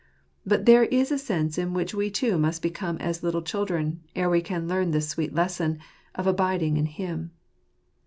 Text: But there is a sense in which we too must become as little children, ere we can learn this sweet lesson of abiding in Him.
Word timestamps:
But 0.47 0.65
there 0.65 0.85
is 0.85 1.11
a 1.11 1.19
sense 1.19 1.59
in 1.59 1.75
which 1.75 1.93
we 1.93 2.09
too 2.09 2.39
must 2.39 2.63
become 2.63 2.97
as 2.97 3.21
little 3.21 3.43
children, 3.43 4.01
ere 4.15 4.31
we 4.31 4.41
can 4.41 4.67
learn 4.67 4.89
this 4.89 5.07
sweet 5.09 5.35
lesson 5.35 5.77
of 6.15 6.25
abiding 6.25 6.77
in 6.77 6.87
Him. 6.87 7.29